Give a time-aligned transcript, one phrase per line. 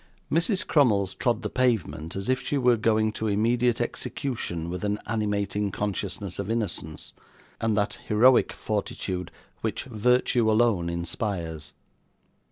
[0.31, 0.65] Mrs.
[0.65, 5.69] Crummles trod the pavement as if she were going to immediate execution with an animating
[5.69, 7.13] consciousness of innocence,
[7.59, 9.29] and that heroic fortitude
[9.61, 11.73] which virtue alone inspires.